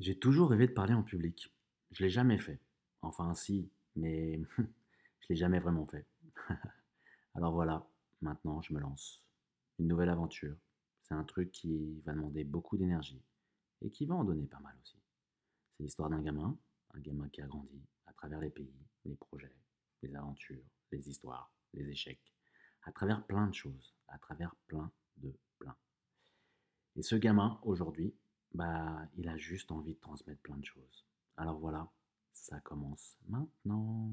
[0.00, 1.54] J'ai toujours rêvé de parler en public.
[1.90, 2.58] Je l'ai jamais fait.
[3.02, 6.06] Enfin, si, mais je l'ai jamais vraiment fait.
[7.34, 7.86] Alors voilà,
[8.22, 9.22] maintenant je me lance.
[9.78, 10.56] Une nouvelle aventure.
[11.02, 13.22] C'est un truc qui va demander beaucoup d'énergie
[13.82, 14.96] et qui va en donner pas mal aussi.
[15.76, 16.56] C'est l'histoire d'un gamin,
[16.94, 18.72] un gamin qui a grandi à travers les pays,
[19.04, 19.54] les projets,
[20.02, 22.32] les aventures, les histoires, les échecs,
[22.84, 25.76] à travers plein de choses, à travers plein de plein.
[26.96, 28.14] Et ce gamin, aujourd'hui,
[28.52, 31.06] bah, il a juste envie de transmettre plein de choses.
[31.36, 31.88] Alors voilà,
[32.32, 34.12] ça commence maintenant.